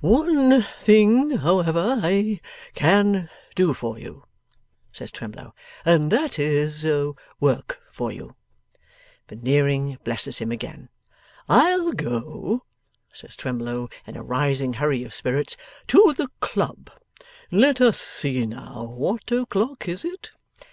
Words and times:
'One 0.00 0.62
thing, 0.78 1.36
however, 1.38 2.00
I 2.02 2.40
CAN 2.74 3.30
do 3.54 3.72
for 3.72 3.96
you,' 3.96 4.24
says 4.90 5.12
Twemlow; 5.12 5.54
'and 5.84 6.10
that 6.10 6.36
is, 6.36 6.84
work 7.38 7.80
for 7.92 8.10
you.' 8.10 8.34
Veneering 9.28 9.98
blesses 10.02 10.38
him 10.38 10.50
again. 10.50 10.88
'I'll 11.48 11.92
go,' 11.92 12.64
says 13.12 13.36
Twemlow, 13.36 13.88
in 14.04 14.16
a 14.16 14.24
rising 14.24 14.72
hurry 14.72 15.04
of 15.04 15.14
spirits, 15.14 15.56
'to 15.86 16.12
the 16.16 16.26
club; 16.40 16.90
let 17.52 17.80
us 17.80 18.00
see 18.00 18.44
now; 18.46 18.82
what 18.82 19.30
o'clock 19.30 19.86
is 19.86 20.04
it? 20.04 20.32